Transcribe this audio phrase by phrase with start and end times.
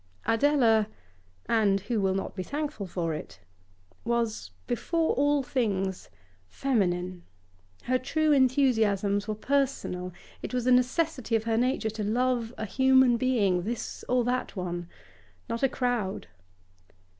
[0.25, 0.87] Adela
[1.45, 3.39] and who will not be thankful for it?
[4.03, 6.09] was, before all things,
[6.47, 7.21] feminine;
[7.83, 10.11] her true enthusiasms were personal.
[10.41, 14.55] It was a necessity of her nature to love a human being, this or that
[14.55, 14.89] one,
[15.47, 16.25] not a crowd.